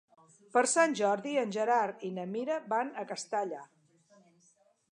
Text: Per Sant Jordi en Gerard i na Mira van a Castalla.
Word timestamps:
Per 0.53 0.61
Sant 0.71 0.95
Jordi 0.99 1.33
en 1.41 1.53
Gerard 1.57 2.07
i 2.09 2.11
na 2.17 2.25
Mira 2.31 2.57
van 2.73 2.91
a 3.03 3.07
Castalla. 3.15 3.61